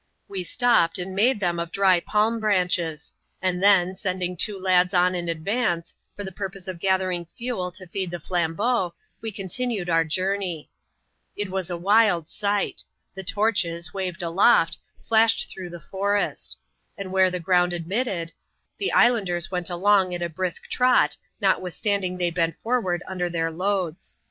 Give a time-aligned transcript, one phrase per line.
[0.27, 5.13] We stopped, and made them of dry palm branches; and then, sending two lads on
[5.13, 9.91] in advance, for the purpose of gathering fuel to feed the fLam beauz, we continued
[9.91, 10.71] our journey.
[11.35, 12.83] It was a wild sight.
[13.13, 16.57] The torches, waved aloft, flashed through the forest;
[16.97, 18.31] and, where the ground admitted,
[18.79, 24.17] the islanders went along on a brisk trot, notwithstanding they bent forward under their loads.